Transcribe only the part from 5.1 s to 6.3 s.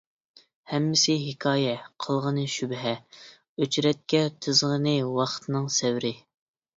ۋاقىتنىڭ سەۋرى.